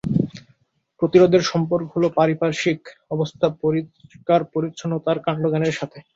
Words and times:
প্রতিরোধের 1.01 1.43
সম্পর্ক 1.51 1.87
হল 1.93 2.03
পারিপার্শ্বিক 2.19 2.81
অবস্থা, 3.11 3.45
পরিষ্কার 3.63 4.39
পরিচ্ছন্নতা 4.53 5.09
আর 5.11 5.19
কান্ড 5.25 5.43
জ্ঞানের 5.51 5.77
সাথে। 5.79 5.97